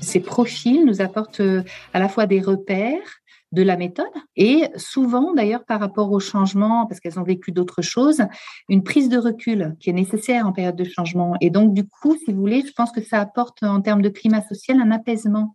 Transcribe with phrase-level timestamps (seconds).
[0.00, 3.20] Ces profils nous apportent euh, à la fois des repères,
[3.52, 7.82] de la méthode et souvent d'ailleurs par rapport au changement, parce qu'elles ont vécu d'autres
[7.82, 8.22] choses,
[8.70, 11.36] une prise de recul qui est nécessaire en période de changement.
[11.42, 14.08] Et donc du coup, si vous voulez, je pense que ça apporte en termes de
[14.08, 15.54] climat social un apaisement.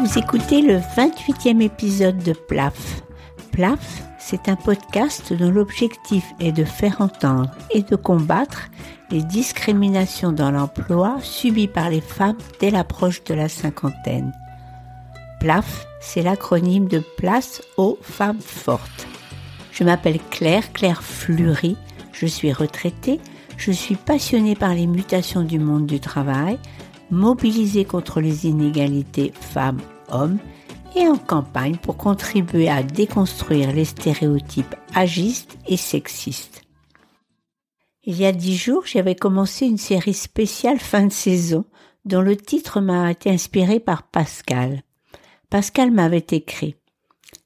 [0.00, 3.02] Vous écoutez le 28e épisode de PLAF.
[3.52, 8.70] PLAF, c'est un podcast dont l'objectif est de faire entendre et de combattre
[9.10, 14.32] les discriminations dans l'emploi subies par les femmes dès l'approche de la cinquantaine.
[15.40, 19.06] PLAF, c'est l'acronyme de Place aux femmes fortes.
[19.72, 21.76] Je m'appelle Claire, Claire Fleury,
[22.12, 23.20] je suis retraitée,
[23.56, 26.58] je suis passionnée par les mutations du monde du travail,
[27.10, 30.38] mobilisée contre les inégalités femmes-hommes
[30.96, 36.62] et en campagne pour contribuer à déconstruire les stéréotypes agistes et sexistes.
[38.04, 41.64] Il y a dix jours, j'avais commencé une série spéciale fin de saison
[42.04, 44.82] dont le titre m'a été inspiré par Pascal.
[45.50, 46.76] Pascal m'avait écrit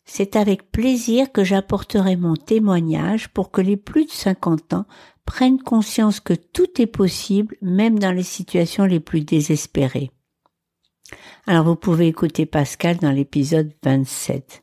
[0.04, 4.86] C'est avec plaisir que j'apporterai mon témoignage pour que les plus de 50 ans
[5.24, 10.10] prennent conscience que tout est possible même dans les situations les plus désespérées.
[11.46, 14.62] Alors vous pouvez écouter Pascal dans l'épisode 27.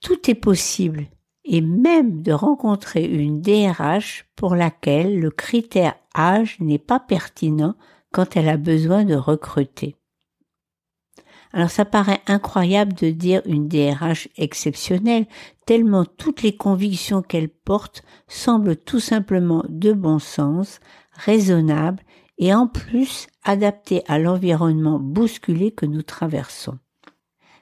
[0.00, 1.06] Tout est possible
[1.44, 7.74] et même de rencontrer une DRH pour laquelle le critère âge n'est pas pertinent
[8.12, 9.96] quand elle a besoin de recruter.
[11.52, 15.26] Alors ça paraît incroyable de dire une DRH exceptionnelle,
[15.66, 20.80] tellement toutes les convictions qu'elle porte semblent tout simplement de bon sens,
[21.12, 22.02] raisonnables
[22.38, 26.78] et en plus adaptées à l'environnement bousculé que nous traversons.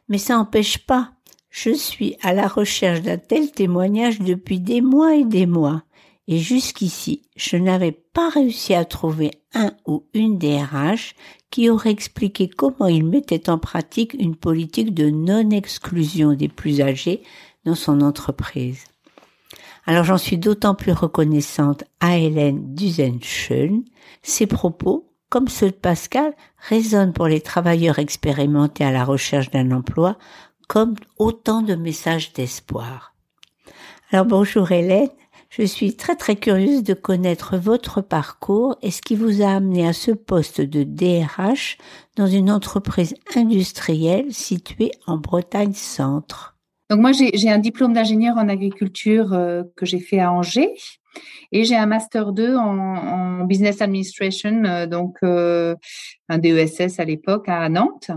[0.09, 1.13] Mais ça n'empêche pas
[1.53, 5.83] je suis à la recherche d'un tel témoignage depuis des mois et des mois,
[6.27, 11.15] et jusqu'ici, je n'avais pas réussi à trouver un ou une DRH
[11.51, 17.23] qui aurait expliqué comment il mettait en pratique une politique de non-exclusion des plus âgés
[17.67, 18.85] dans son entreprise.
[19.85, 23.83] Alors j'en suis d'autant plus reconnaissante à Hélène Duzenschön.
[24.23, 26.35] Ses propos, comme ceux de Pascal,
[26.69, 30.19] résonnent pour les travailleurs expérimentés à la recherche d'un emploi
[30.69, 33.15] comme autant de messages d'espoir.
[34.13, 35.11] Alors bonjour Hélène,
[35.51, 39.87] je suis très très curieuse de connaître votre parcours et ce qui vous a amené
[39.87, 41.77] à ce poste de DRH
[42.17, 46.52] dans une entreprise industrielle située en Bretagne Centre.
[46.91, 50.75] Donc moi j'ai un diplôme d'ingénieur en agriculture euh, que j'ai fait à Angers
[51.53, 55.75] et j'ai un master 2 en, business administration, euh, donc euh,
[56.29, 58.11] un DESS à l'époque à Nantes.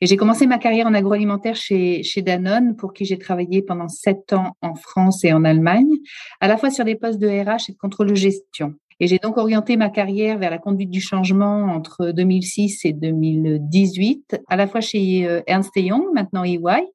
[0.00, 3.88] Et j'ai commencé ma carrière en agroalimentaire chez, chez Danone, pour qui j'ai travaillé pendant
[3.88, 5.96] sept ans en France et en Allemagne,
[6.40, 8.74] à la fois sur des postes de RH et de contrôle de gestion.
[9.00, 14.42] Et j'ai donc orienté ma carrière vers la conduite du changement entre 2006 et 2018,
[14.48, 16.86] à la fois chez euh, Ernst Young, maintenant EY,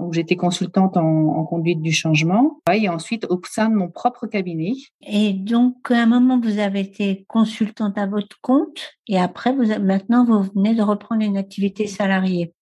[0.00, 4.72] où j'étais consultante en, conduite du changement, et ensuite au sein de mon propre cabinet.
[5.02, 9.66] Et donc, à un moment, vous avez été consultante à votre compte, et après, vous,
[9.80, 12.52] maintenant, vous venez de reprendre une activité salariée.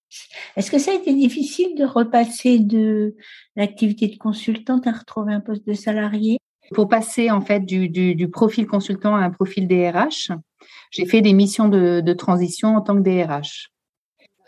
[0.57, 3.15] Est-ce que ça a été difficile de repasser de
[3.57, 6.39] l'activité de consultante à retrouver un poste de salarié?
[6.75, 10.31] Pour passer en fait du, du, profil consultant à un profil DRH,
[10.91, 13.71] j'ai fait des missions de, de transition en tant que DRH.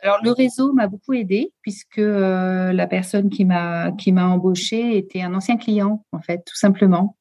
[0.05, 4.99] Alors le réseau m'a beaucoup aidé puisque euh, la personne qui m'a qui m'a embauché
[4.99, 7.17] était un ancien client en fait, tout simplement.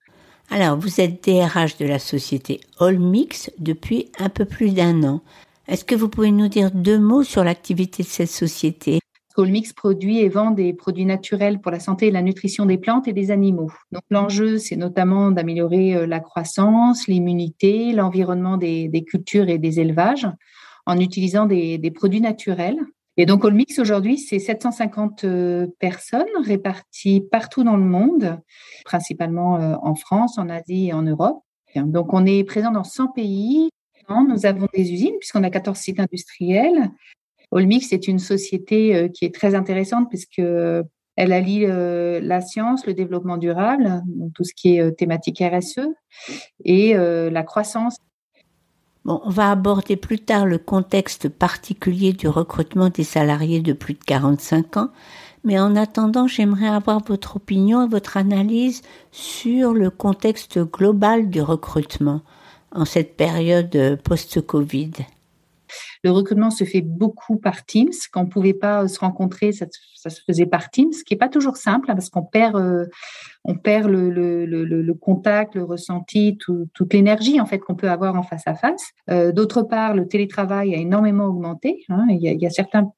[0.50, 5.22] Alors vous êtes DRH de la société Allmix depuis un peu plus d'un an.
[5.70, 9.00] Est-ce que vous pouvez nous dire deux mots sur l'activité de cette société?
[9.38, 13.08] Allmix produit et vend des produits naturels pour la santé et la nutrition des plantes
[13.08, 13.72] et des animaux.
[13.94, 19.80] Donc l'enjeu, c'est notamment d'améliorer euh, la croissance, l'immunité, l'environnement des, des cultures et des
[19.80, 20.28] élevages
[20.86, 22.78] en utilisant des, produits naturels.
[23.16, 28.40] Et donc, Allmix, aujourd'hui, c'est 750 euh, personnes réparties partout dans le monde,
[28.86, 31.40] principalement euh, en France, en Asie et en Europe.
[31.76, 33.70] Donc, on est présent dans 100 pays.
[34.10, 36.92] Nous avons des usines, puisqu'on a 14 sites industriels.
[37.52, 40.42] Allmix est une société euh, qui est très intéressante, puisque
[41.16, 44.02] elle allie la science, le développement durable,
[44.34, 45.88] tout ce qui est thématique RSE,
[46.66, 48.00] et la croissance.
[49.06, 53.96] Bon, on va aborder plus tard le contexte particulier du recrutement des salariés de plus
[53.96, 54.90] de 45 ans,
[55.44, 61.42] mais en attendant, j'aimerais avoir votre opinion et votre analyse sur le contexte global du
[61.42, 62.22] recrutement
[62.72, 64.92] en cette période post-Covid.
[66.04, 67.92] Le recrutement se fait beaucoup par Teams.
[68.12, 69.66] Quand on pouvait pas se rencontrer, ça,
[70.10, 72.90] se faisait par Teams, ce qui est pas toujours simple hein, parce qu'on perd,
[73.46, 78.44] on perd le, contact, le ressenti, toute l'énergie en fait qu'on peut avoir en face
[78.48, 78.92] à face.
[79.34, 81.86] D'autre part, le télétravail a énormément augmenté.
[81.90, 82.06] Hein.
[82.10, 82.92] Il y a certains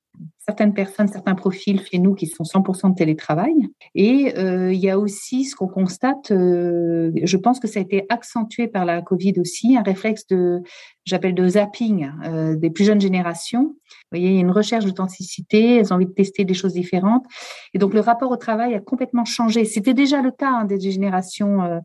[0.45, 3.55] certaines personnes, certains profils chez nous qui sont 100% de télétravail.
[3.95, 7.81] Et euh, il y a aussi ce qu'on constate, euh, je pense que ça a
[7.81, 10.61] été accentué par la Covid aussi, un réflexe de,
[11.03, 13.63] j'appelle de zapping euh, des plus jeunes générations.
[13.63, 16.73] Vous voyez, il y a une recherche d'authenticité, elles ont envie de tester des choses
[16.73, 17.25] différentes.
[17.73, 19.65] Et donc le rapport au travail a complètement changé.
[19.65, 21.81] C'était déjà le cas hein, des générations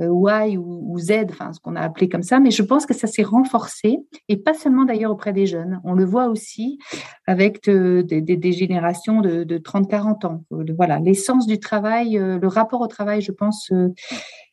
[0.00, 2.94] Y ou, ou, Z, enfin ce qu'on a appelé comme ça, mais je pense que
[2.94, 5.80] ça s'est renforcé et pas seulement d'ailleurs auprès des jeunes.
[5.84, 6.78] On le voit aussi
[7.26, 7.68] avec
[8.02, 10.44] des, générations de, de 30-40 ans.
[10.76, 13.70] Voilà, l'essence du travail, le rapport au travail, je pense,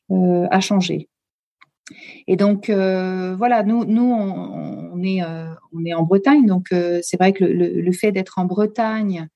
[0.09, 1.09] a changé.
[2.27, 6.99] Et donc euh, voilà, nous, nous on, est, euh, on est en Bretagne, donc euh,
[7.03, 9.27] c'est vrai que le, fait d'être en Bretagne,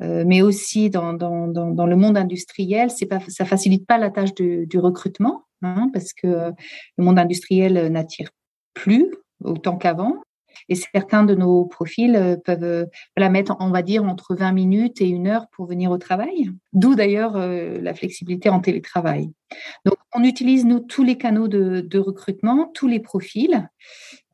[0.00, 4.66] mais aussi dans, dans, dans, le monde industriel, pas, ça facilite pas la tâche du,
[4.66, 8.30] du recrutement, hein, parce que le monde industriel n'attire
[8.74, 9.12] plus
[9.44, 10.16] autant qu'avant.
[10.68, 12.86] Et certains de nos profils euh, peuvent euh,
[13.16, 16.50] la mettre, on va dire, entre 20 minutes et une heure pour venir au travail.
[16.72, 19.32] D'où d'ailleurs euh, la flexibilité en télétravail.
[19.84, 23.68] Donc, on utilise, nous, tous les canaux de, recrutement, tous les profils.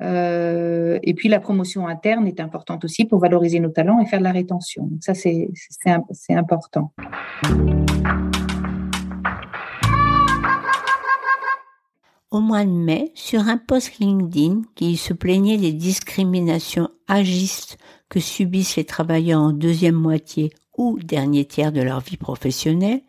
[0.01, 4.25] et puis, la promotion interne est importante aussi pour valoriser nos talents et faire de
[4.25, 4.91] la rétention.
[5.01, 5.51] Ça, c'est
[6.31, 6.93] important.
[12.31, 17.79] Au mois de mai sur un post LinkedIn qui se plaignait des discriminations agistes
[18.09, 23.03] que subissent les travailleurs en deuxième moitié ou dernier tiers de leur vie professionnelle,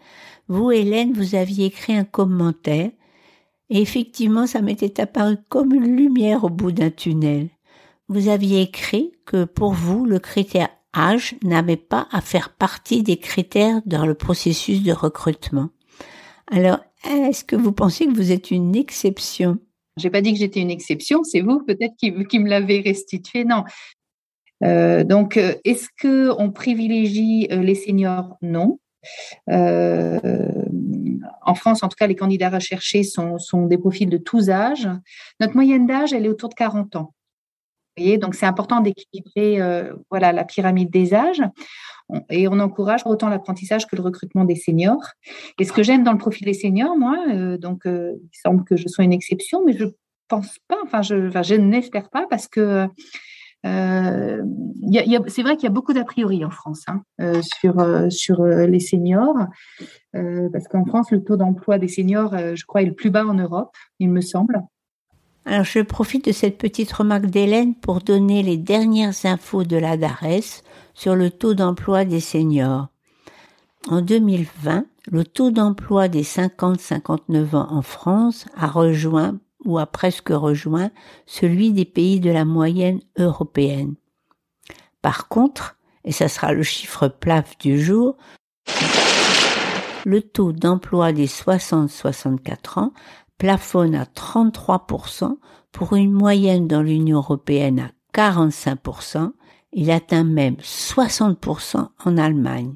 [0.47, 2.91] vous, Hélène, vous aviez écrit un commentaire
[3.69, 7.49] et effectivement, ça m'était apparu comme une lumière au bout d'un tunnel.
[8.07, 13.17] Vous aviez écrit que pour vous, le critère âge n'avait pas à faire partie des
[13.17, 15.69] critères dans le processus de recrutement.
[16.51, 19.57] Alors, est-ce que vous pensez que vous êtes une exception?
[19.97, 23.45] J'ai pas dit que j'étais une exception, c'est vous peut-être qui, me l'avez restitué.
[23.45, 23.63] Non.
[24.63, 28.37] Euh, donc, euh, est-ce que on privilégie euh, les seniors?
[28.41, 28.79] Non.
[29.47, 30.19] en
[31.55, 34.89] France, en tout cas, les candidats recherchés sont, sont des profils de tous âges.
[35.39, 37.13] Notre moyenne d'âge, elle est autour de 40 ans.
[38.17, 39.59] Donc c'est important d'équilibrer
[40.09, 41.43] voilà la pyramide des âges
[42.29, 45.11] et on encourage autant l'apprentissage que le recrutement des seniors.
[45.59, 48.63] Et ce que j'aime dans le profil des seniors, moi, euh, donc euh, il semble
[48.63, 49.85] que je sois une exception, mais je
[50.27, 52.87] pense pas, enfin je, n'espère pas parce que
[53.65, 54.43] euh,
[55.27, 57.01] c'est vrai qu'il y a beaucoup d'a priori en France hein,
[57.41, 59.35] sur les seniors,
[60.13, 63.33] parce qu'en France le taux d'emploi des seniors, je crois, est le plus bas en
[63.33, 64.61] Europe, il me semble.
[65.49, 69.97] Alors je profite de cette petite remarque d'Hélène pour donner les dernières infos de la
[69.97, 70.61] DARES
[70.93, 72.89] sur le taux d'emploi des seniors.
[73.87, 80.29] En 2020, le taux d'emploi des 50-59 ans en France a rejoint ou a presque
[80.29, 80.91] rejoint
[81.25, 83.95] celui des pays de la moyenne européenne.
[85.01, 88.17] Par contre, et ça sera le chiffre plaf du jour,
[90.05, 92.93] le taux d'emploi des 60-64 ans
[93.39, 95.37] plafonne à 33%
[95.71, 99.31] pour une moyenne dans l'Union européenne à 45%,
[99.73, 102.75] il atteint même 60% en Allemagne.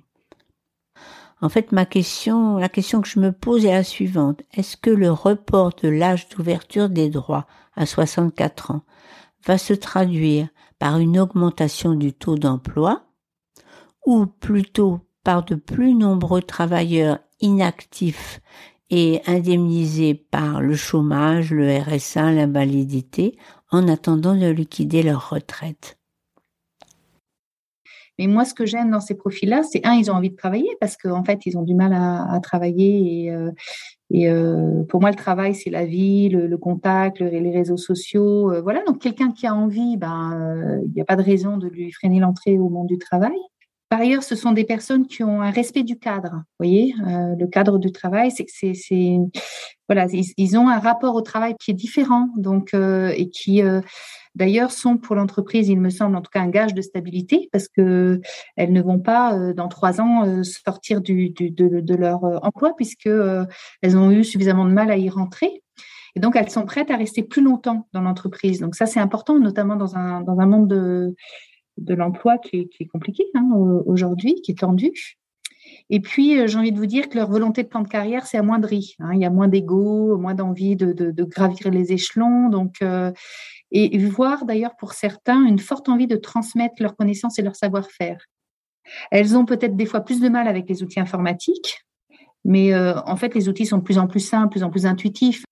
[1.42, 4.42] En fait, ma question, la question que je me pose est la suivante.
[4.54, 8.84] Est-ce que le report de l'âge d'ouverture des droits à 64 ans
[9.46, 10.48] va se traduire
[10.80, 13.04] par une augmentation du taux d'emploi
[14.06, 18.40] ou plutôt par de plus nombreux travailleurs inactifs
[18.96, 23.36] et indemnisés par le chômage, le RSA, l'invalidité,
[23.72, 25.98] en attendant de liquider leur retraite.
[28.20, 30.70] Mais moi, ce que j'aime dans ces profils-là, c'est un, ils ont envie de travailler
[30.80, 33.24] parce qu'en fait, ils ont du mal à, travailler.
[33.24, 33.50] Et, euh,
[34.14, 38.52] euh, pour moi, le travail, c'est la vie, le, contact, les réseaux sociaux.
[38.52, 38.84] Euh, voilà.
[38.84, 42.20] Donc, quelqu'un qui a envie, ben, il n'y a pas de raison de lui freiner
[42.20, 43.40] l'entrée au monde du travail.
[43.94, 46.32] Par ailleurs, ce sont des personnes qui ont un respect du cadre.
[46.34, 49.18] Vous voyez, euh, le cadre du travail, c'est
[49.88, 53.82] voilà, ils, ont un rapport au travail qui est différent, donc euh, et qui euh,
[54.34, 57.68] d'ailleurs sont pour l'entreprise, il me semble, en tout cas un gage de stabilité parce
[57.68, 58.20] que
[58.56, 64.10] elles ne vont pas dans trois ans sortir de, de, leur emploi puisque elles ont
[64.10, 65.62] eu suffisamment de mal à y rentrer.
[66.16, 68.60] Et donc, elles sont prêtes à rester plus longtemps dans l'entreprise.
[68.60, 71.16] Donc, ça, c'est important, notamment dans un, dans un monde de,
[71.78, 73.50] de l'emploi qui, est compliqué hein,
[73.86, 74.92] aujourd'hui, qui est tendu.
[75.90, 78.38] Et puis, j'ai envie de vous dire que leur volonté de plan de carrière s'est
[78.38, 78.96] amoindrie.
[79.00, 79.12] Hein.
[79.14, 82.50] Il y a moins d'ego, moins d'envie de, gravir les échelons.
[82.50, 82.84] Donc,
[83.72, 88.24] et voir d'ailleurs pour certains une forte envie de transmettre leurs connaissances et leur savoir-faire.
[89.12, 91.84] Elles ont peut-être des fois plus de mal avec les outils informatiques,
[92.46, 94.70] mais euh, en fait, les outils sont de plus en plus simples, de plus en
[94.70, 95.44] plus intuitifs.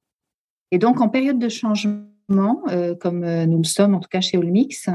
[0.72, 2.11] Et donc, en période de changement,
[2.70, 4.90] euh, comme euh, nous le sommes en tout cas chez Olmix,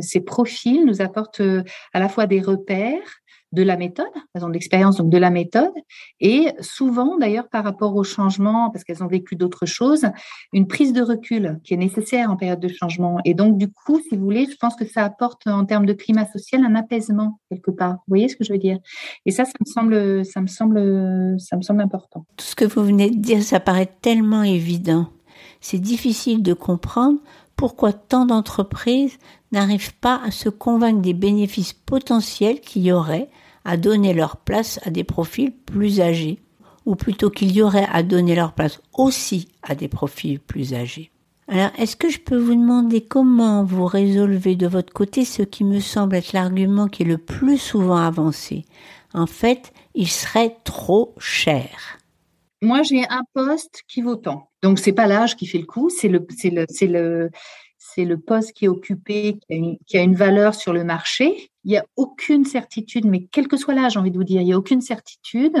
[0.00, 1.42] ces profils nous apportent
[1.92, 5.30] à la fois des repères, de la méthode, elles ont de l'expérience donc de la
[5.30, 5.72] méthode,
[6.20, 10.04] et souvent d'ailleurs par rapport au changement, parce qu'elles ont vécu d'autres choses,
[10.52, 13.20] une prise de recul qui est nécessaire en période de changement.
[13.24, 15.94] Et donc du coup, si vous voulez, je pense que ça apporte en termes de
[15.94, 17.92] climat social un apaisement quelque part.
[17.92, 18.78] Vous voyez ce que je veux dire?
[19.24, 22.26] Et ça, ça me semble, ça me semble, ça me semble important.
[22.36, 25.06] Tout ce que vous venez de dire, ça paraît tellement évident.
[25.60, 27.18] C'est difficile de comprendre
[27.56, 29.18] pourquoi tant d'entreprises
[29.52, 33.28] n'arrivent pas à se convaincre des bénéfices potentiels qu'il y aurait
[33.64, 36.38] à donner leur place à des profils plus âgés,
[36.86, 41.10] ou plutôt qu'il y aurait à donner leur place aussi à des profils plus âgés.
[41.48, 45.64] Alors, est-ce que je peux vous demander comment vous résolvez de votre côté ce qui
[45.64, 48.66] me semble être l'argument qui est le plus souvent avancé?
[49.14, 51.98] En fait, il serait trop cher.
[52.60, 54.50] Moi, j'ai un poste qui vaut tant.
[54.62, 57.30] Donc, c'est pas l'âge qui fait le coup, c'est le, c'est le, c'est le,
[57.78, 59.38] c'est le poste qui est occupé,
[59.86, 61.50] qui a, une, valeur sur le marché.
[61.64, 64.40] Il n'y a aucune certitude, mais quel que soit l'âge, j'ai envie de vous dire,
[64.40, 65.56] il n'y a aucune certitude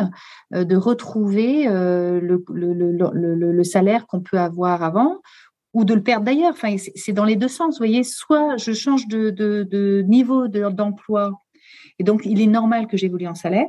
[0.54, 5.20] euh, de retrouver euh, le, le, salaire qu'on peut avoir avant
[5.74, 6.52] ou de le perdre d'ailleurs.
[6.52, 7.74] Enfin, c'est dans les deux sens.
[7.74, 11.40] Vous voyez, soit je change de, de, de niveau d'emploi,
[11.98, 13.68] et donc il est normal que j'évolue en salaire,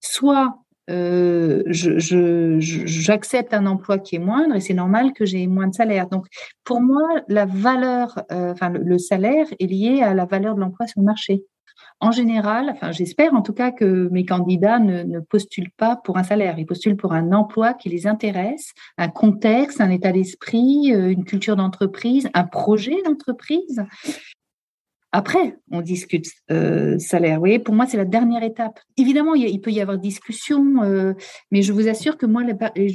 [0.00, 5.74] soit euh, j'accepte un emploi qui est moindre et c'est normal que j'ai moins de
[5.74, 6.08] salaire.
[6.08, 6.26] Donc,
[6.64, 10.86] pour moi, la valeur, euh, enfin, le, salaire est lié à la valeur de l'emploi
[10.86, 11.44] sur le marché.
[12.00, 16.22] En général, enfin, j'espère en tout cas que mes candidats ne, postulent pas pour un
[16.22, 21.10] salaire, ils postulent pour un emploi qui les intéresse, un contexte, un état d'esprit, euh,
[21.10, 23.82] une culture d'entreprise, un projet d'entreprise.
[25.12, 27.36] Après, on discute euh, salaire.
[27.36, 28.80] Vous voyez, pour moi, c'est la dernière étape.
[28.96, 31.14] Évidemment, il, peut y avoir discussion, euh,
[31.50, 32.42] mais je vous assure que moi,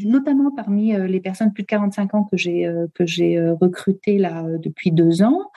[0.06, 5.24] notamment parmi euh, les personnes plus de 45 ans que j'ai recrutées là depuis deux
[5.24, 5.50] ans,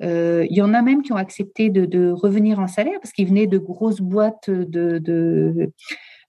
[0.00, 3.28] il y en a même qui ont accepté de, de revenir en salaire parce qu'ils
[3.28, 5.72] venaient de grosses boîtes de, de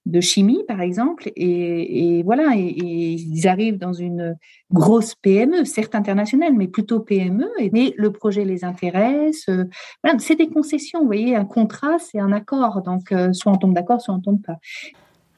[0.06, 4.36] de chimie, par exemple, et, voilà, et, ils arrivent dans une
[4.70, 9.48] grosse PME, certes internationale, mais plutôt PME, et, mais le projet les intéresse.
[9.48, 9.64] Euh,
[10.02, 13.56] voilà, c'est des concessions, vous voyez, un contrat, c'est un accord, donc euh, soit on
[13.56, 14.58] tombe d'accord, soit on tombe pas.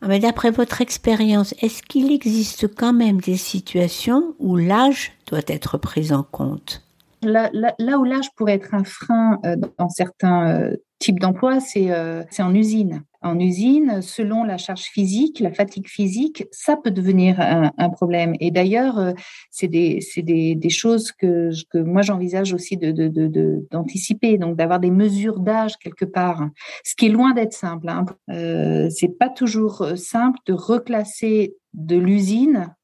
[0.02, 5.40] Ah, mais d'après votre expérience, est-ce qu'il existe quand même des situations où l'âge doit
[5.46, 6.82] être pris en compte?
[7.22, 7.50] Là,
[7.98, 13.38] où l'âge pourrait être un frein euh, dans certains types d'emplois, c'est en usine en
[13.38, 18.34] usine, selon la charge physique, la fatigue physique, ça peut devenir un, problème.
[18.40, 19.12] Et d'ailleurs, euh,
[19.50, 24.80] c'est des, des, des, choses que, que moi j'envisage aussi d'anticiper, de, de, donc d'avoir
[24.80, 26.48] des mesures d'âge quelque part,
[26.84, 27.88] ce qui est loin d'être simple.
[27.88, 28.04] Hein.
[28.30, 32.74] Euh, c'est pas toujours euh, simple de reclasser de l'usine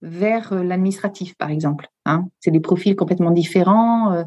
[0.00, 1.88] vers euh, l'administratif, par exemple.
[2.06, 2.26] Hein.
[2.40, 4.24] C'est des profils complètement différents.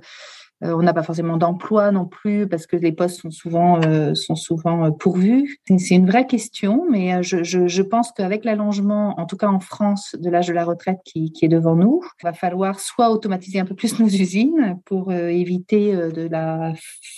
[0.64, 4.14] Euh, on n'a pas forcément d'emploi non plus parce que les postes sont souvent euh,
[4.14, 5.60] sont souvent euh, pourvus.
[5.78, 10.16] C'est une vraie question, mais je, je, pense qu'avec l'allongement, en tout cas en France,
[10.18, 13.60] de l'âge de la retraite qui, qui, est devant nous, il va falloir soit automatiser
[13.60, 16.74] un peu plus nos usines pour éviter de la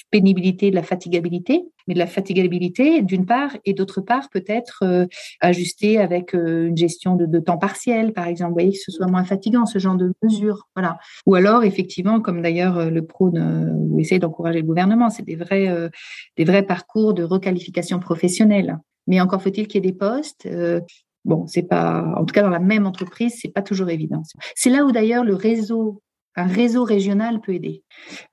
[0.09, 5.05] pénibilité, de la fatigabilité, mais de la fatigabilité d'une part, et d'autre part peut-être euh,
[5.39, 9.07] ajuster avec euh, une gestion de, temps partiel, par exemple, vous voyez, que ce soit
[9.07, 10.67] moins fatigant, ce genre de mesures.
[10.75, 10.97] Voilà.
[11.25, 13.37] Ou alors, effectivement, comme d'ailleurs euh, le prône
[13.89, 15.89] ou essaye d'encourager le gouvernement, c'est des vrais,
[16.35, 18.79] des vrais parcours de requalification professionnelle.
[19.07, 20.47] Mais encore faut-il qu'il y ait des postes.
[21.25, 24.23] Bon, c'est pas, en tout cas dans la même entreprise, c'est pas toujours évident.
[24.55, 26.01] C'est là où d'ailleurs le réseau
[26.37, 27.83] un réseau régional peut aider.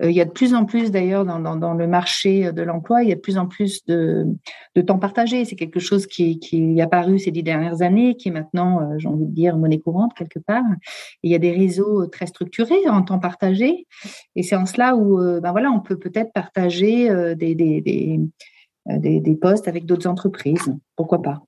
[0.03, 3.09] Euh, il y a de plus en plus d'ailleurs dans, le marché de l'emploi, il
[3.09, 4.27] y a de plus en plus de,
[4.87, 5.45] temps partagé.
[5.47, 9.09] C'est quelque chose qui, est apparu ces dix dernières années, qui est maintenant, euh, j'ai
[9.09, 10.63] envie de dire, monnaie courante quelque part.
[11.23, 13.87] il y a des réseaux très structurés en temps partagé.
[14.37, 19.21] Et c'est en cela où euh, ben voilà, on peut peut-être partager des, des, des,
[19.21, 20.75] des postes avec d'autres entreprises.
[20.95, 21.43] Pourquoi pas?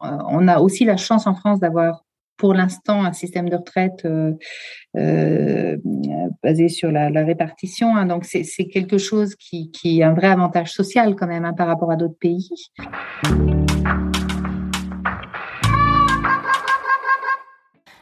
[0.00, 2.04] On a aussi la chance en France d'avoir
[2.38, 4.32] pour l'instant un système de retraite euh,
[4.96, 5.76] euh,
[6.42, 7.96] basé sur la, répartition.
[7.96, 8.06] Hein.
[8.06, 11.66] donc c'est quelque chose qui, qui, a un vrai avantage social quand même hein, par
[11.66, 12.48] rapport à d'autres pays.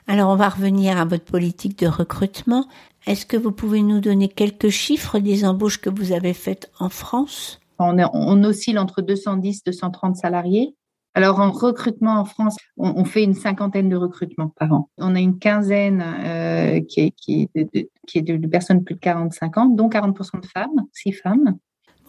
[0.07, 2.67] Alors on va revenir à votre politique de recrutement.
[3.07, 6.91] Est-ce que vous pouvez nous donner quelques chiffres des embauches que vous avez faites en
[6.91, 7.59] France?
[7.79, 10.75] On, on oscille entre 210 230 salariés.
[11.17, 14.91] Alors en recrutement en France, on, fait une cinquantaine de recrutements par an.
[14.99, 19.65] On a une quinzaine euh, qui, est, de, qui de, personnes plus de 45 ans,
[19.65, 21.57] dont 40% de femmes, 6 femmes.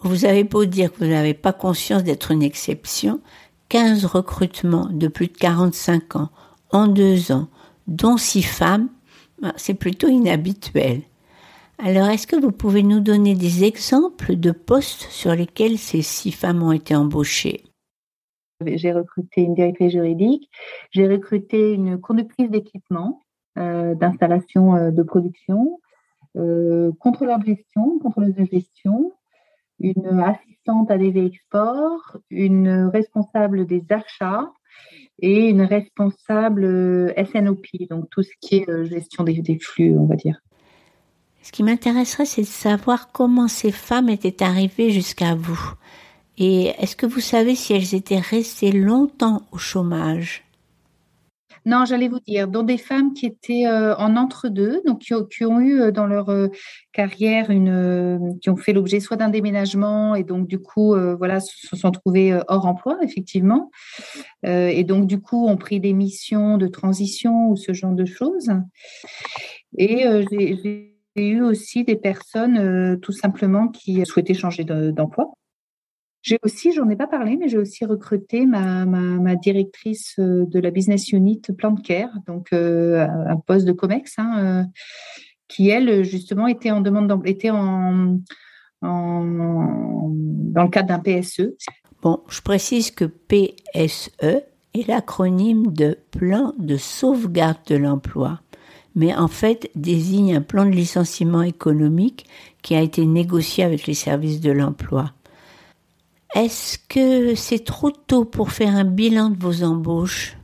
[0.02, 3.20] Vous avez beau dire que vous n'avez pas conscience d'être une exception,
[3.70, 6.28] 15 recrutements de plus de 45 ans
[6.70, 7.48] en deux ans,
[7.86, 8.90] dont 6 femmes,
[9.40, 11.00] bah, c'est plutôt inhabituel.
[11.78, 16.32] Alors, est-ce que vous pouvez nous donner des exemples de postes sur lesquels ces six
[16.32, 17.67] femmes ont été embauchées?
[18.66, 20.50] J'ai recruté une directrice juridique,
[20.90, 23.22] j'ai recruté une conductrice d'équipement,
[23.58, 25.80] euh, d'installation euh, de production,
[26.36, 29.12] euh, contrôleur de gestion, contrôleuse de gestion,
[29.80, 34.50] une assistante ADV Export, une responsable des achats
[35.20, 40.40] et une responsable SNOP, donc tout ce qui est gestion des flux, on va dire.
[41.42, 45.74] Ce qui m'intéresserait, c'est de savoir comment ces femmes étaient arrivées jusqu'à vous.
[46.38, 50.44] Et est-ce que vous savez si elles étaient restées longtemps au chômage?
[51.66, 55.60] Non, j'allais vous dire, dont des femmes qui étaient euh, en entre-deux, donc qui, ont
[55.60, 56.48] eu euh, dans leur euh,
[56.92, 61.76] carrière une, qui ont fait l'objet soit d'un déménagement et donc du coup, voilà, se
[61.76, 63.70] sont trouvées hors emploi effectivement,
[64.42, 68.50] et donc du coup ont pris des missions de transition ou ce genre de choses.
[69.76, 75.32] Et j'ai eu aussi des personnes tout simplement qui souhaitaient changer d'emploi.
[76.22, 80.58] J'ai aussi, j'en ai pas parlé, mais j'ai aussi recruté ma, ma, directrice euh, de
[80.58, 84.64] la business unit Plant Care, donc euh, un poste de Comex, hein, euh,
[85.46, 88.18] qui elle justement était en demande était en,
[88.82, 91.54] dans le cadre d'un PSE.
[92.02, 98.40] Bon, je précise que PSE est l'acronyme de Plan de sauvegarde de l'emploi,
[98.94, 102.26] mais en fait désigne un plan de licenciement économique
[102.62, 105.12] qui a été négocié avec les services de l'emploi.
[106.34, 110.38] Est-ce que c'est trop tôt pour faire un bilan de vos embauches?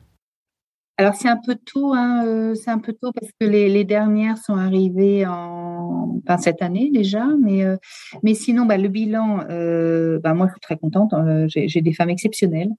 [0.96, 4.38] Alors c'est un peu tôt, hein, euh, c'est un peu tôt parce que les, dernières
[4.38, 7.76] sont arrivées en, enfin, cette année déjà, mais euh,
[8.22, 11.12] mais sinon bah, le bilan, euh, bah, moi je suis très contente.
[11.48, 12.70] j'ai des femmes exceptionnelles.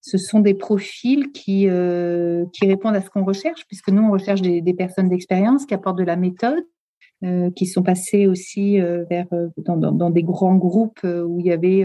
[0.00, 1.68] Ce sont des profils qui
[2.52, 5.98] qui répondent à ce qu'on recherche, puisque nous on recherche des personnes d'expérience qui apportent
[5.98, 6.64] de la méthode,
[7.24, 11.46] euh, qui sont passés aussi euh, vers euh, dans, dans, des grands groupes où il
[11.46, 11.84] y avait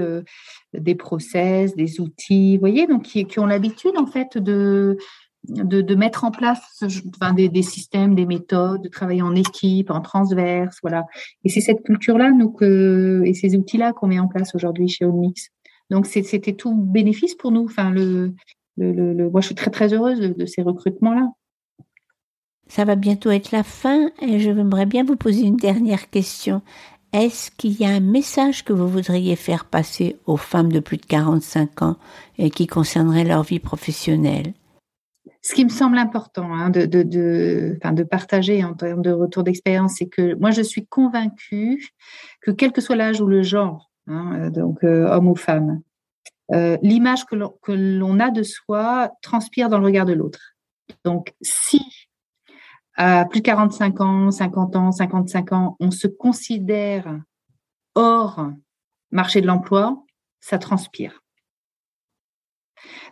[0.75, 4.95] des process, des outils, vous voyez, donc qui, qui ont l'habitude en fait de,
[5.47, 6.83] de, de, mettre en place
[7.15, 11.07] enfin, des, des, systèmes, des méthodes, de travailler en équipe, en transverse, voilà.
[11.43, 12.55] Et c'est cette culture-là, nous,
[13.25, 15.49] et ces outils-là qu'on met en place aujourd'hui chez Omix.
[15.89, 17.65] Donc c'était tout bénéfice pour nous.
[17.65, 18.35] Enfin, le,
[18.77, 21.31] le, le, moi, je suis très très heureuse de, de ces recrutements-là.
[22.67, 26.61] Ça va bientôt être la fin et je voudrais bien vous poser une dernière question.
[27.13, 30.97] Est-ce qu'il y a un message que vous voudriez faire passer aux femmes de plus
[30.97, 31.97] de 45 ans
[32.39, 34.53] et qui concernerait leur vie professionnelle?
[35.41, 40.33] Ce qui me semble important hein, de, partager en termes de retour d'expérience, c'est que
[40.35, 41.89] moi, je suis convaincue
[42.41, 45.81] que quel que soit l'âge ou le genre, hein, donc euh, homme ou femme,
[46.51, 50.55] euh, l'image que l'on a de soi transpire dans le regard de l'autre.
[51.05, 51.81] Donc, si
[52.95, 57.19] à plus de 45 ans, 50 ans, 55 ans, on se considère
[57.95, 58.49] hors
[59.11, 60.03] marché de l'emploi,
[60.39, 61.23] ça transpire.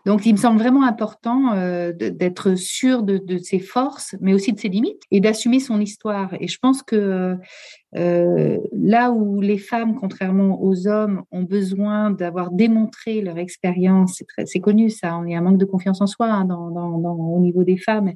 [0.06, 4.60] Donc, il me semble vraiment important euh, d'être sûr de, ses forces, mais aussi de
[4.60, 6.34] ses limites, et d'assumer son histoire.
[6.42, 7.38] Et je pense que
[7.96, 14.60] euh, là où les femmes, contrairement aux hommes, ont besoin d'avoir démontré leur expérience, c'est
[14.60, 18.12] connu ça, on est un manque de confiance en soi hein, au niveau des femmes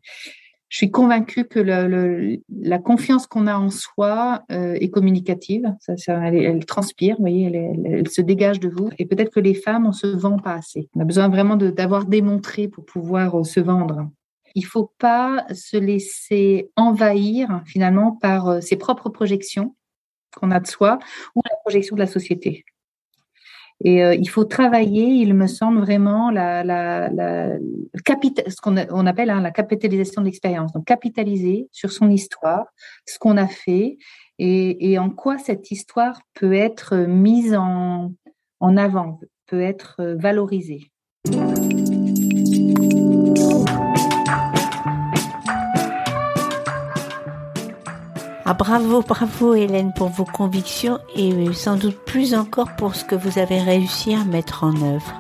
[0.76, 5.74] je suis convaincue que la confiance qu'on a en soi euh, est communicative.
[5.88, 8.90] elle, transpire, vous voyez, elle, se dégage de vous.
[9.00, 10.90] Et peut-être que les femmes, on se vend pas assez.
[10.94, 14.10] On a besoin vraiment d'avoir démontré pour pouvoir euh, se vendre.
[14.54, 19.78] Il faut pas se laisser envahir finalement par euh, ses propres projections
[20.36, 21.00] qu'on a de soi
[21.36, 22.66] ou la projection de la société.
[23.84, 27.58] Et euh, il faut travailler, il me semble vraiment la, la, la
[27.94, 30.72] ce qu'on on appelle hein, la capitalisation de l'expérience.
[30.72, 32.66] Donc capitaliser sur son histoire,
[33.06, 33.98] ce qu'on a fait
[34.40, 38.14] et, et, en quoi cette histoire peut être mise en,
[38.60, 40.92] en avant, peut être valorisée.
[48.48, 53.16] Ah, bravo, bravo Hélène pour vos convictions et sans doute plus encore pour ce que
[53.16, 55.16] vous avez réussi à mettre en œuvre.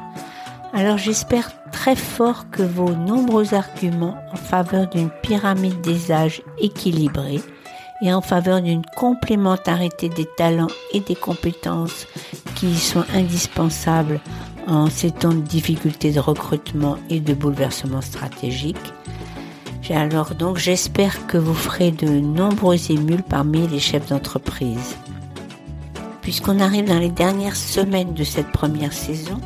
[0.73, 7.41] Alors j'espère très fort que vos nombreux arguments en faveur d'une pyramide des âges équilibrée
[8.03, 12.05] et en faveur d'une complémentarité des talents et des compétences
[12.53, 14.19] qui sont indispensables
[14.67, 18.93] en ces temps de difficultés de recrutement et de bouleversements stratégiques.
[19.93, 24.95] Alors donc j'espère que vous ferez de nombreux émules parmi les chefs d'entreprise.
[26.21, 29.39] Puisqu'on arrive dans les dernières semaines de cette première saison,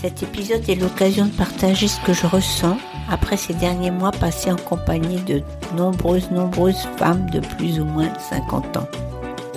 [0.00, 2.78] cet épisode est l'occasion de partager ce que je ressens
[3.10, 5.42] après ces derniers mois passés en compagnie de
[5.76, 8.88] nombreuses, nombreuses femmes de plus ou moins de 50 ans.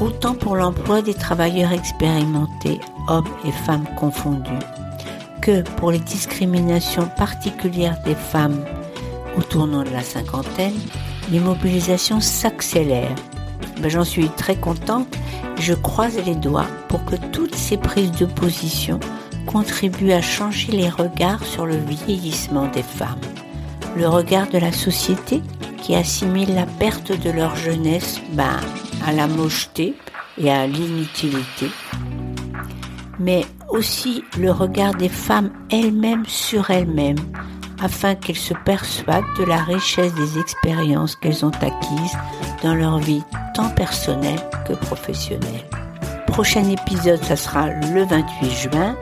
[0.02, 4.52] Autant pour l'emploi des travailleurs expérimentés, hommes et femmes confondus,
[5.42, 8.66] que pour les discriminations particulières des femmes
[9.38, 10.80] au tournant de la cinquantaine,
[11.32, 13.16] les mobilisations s'accélèrent.
[13.82, 15.08] Ben, J'en suis très contente.
[15.60, 19.00] Je croise les doigts pour que toutes ces prises de position
[19.46, 23.22] contribuent à changer les regards sur le vieillissement des femmes.
[23.96, 25.42] Le regard de la société
[25.82, 28.60] qui assimile la perte de leur jeunesse ben,
[29.06, 29.94] à la mocheté
[30.38, 31.68] et à l'inutilité.
[33.20, 37.20] Mais aussi le regard des femmes elles-mêmes sur elles-mêmes
[37.82, 42.18] afin qu'elles se persuadent de la richesse des expériences qu'elles ont acquises
[42.64, 45.66] dans leur vie tant personnelle que professionnelle.
[46.28, 48.96] Prochain épisode, ça sera le 28 juin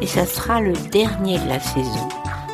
[0.00, 2.08] et ça sera le dernier de la saison,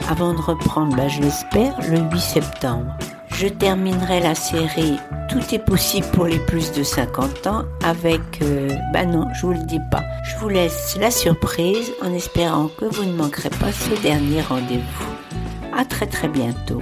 [0.08, 2.96] avant de reprendre, bah, je l'espère, le 8 septembre.
[3.36, 4.96] Je terminerai la série
[5.28, 8.20] Tout est possible pour les plus de 50 ans avec...
[8.42, 10.02] Euh, bah non, je vous le dis pas.
[10.22, 15.13] Je vous laisse la surprise en espérant que vous ne manquerez pas ce dernier rendez-vous.
[15.76, 16.78] À très très bientôt.